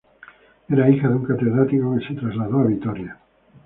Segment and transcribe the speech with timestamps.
[0.67, 3.19] Era hija de un catedrático que se trasladó a Vitoria.